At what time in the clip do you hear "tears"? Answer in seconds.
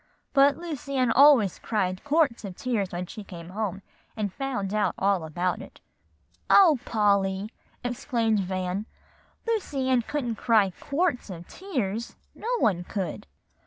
2.55-2.91, 11.47-12.15